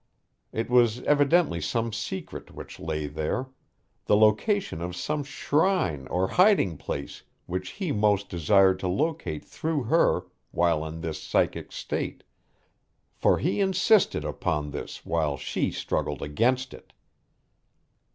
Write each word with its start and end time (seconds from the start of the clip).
It 0.51 0.67
was 0.67 1.03
evidently 1.03 1.61
some 1.61 1.93
secret 1.93 2.49
which 2.49 2.79
lay 2.79 3.05
there 3.05 3.49
the 4.05 4.17
location 4.17 4.81
of 4.81 4.95
some 4.95 5.23
shrine 5.23 6.07
or 6.07 6.27
hiding 6.27 6.75
place 6.77 7.21
which 7.45 7.73
he 7.77 7.91
most 7.91 8.27
desired 8.27 8.79
to 8.79 8.87
locate 8.87 9.45
through 9.45 9.83
her 9.83 10.25
while 10.49 10.83
in 10.87 11.01
this 11.01 11.21
psychic 11.21 11.71
state, 11.71 12.23
for 13.13 13.37
he 13.37 13.61
insisted 13.61 14.25
upon 14.25 14.71
this 14.71 15.05
while 15.05 15.37
she 15.37 15.69
struggled 15.69 16.23
against 16.23 16.73
it. 16.73 16.93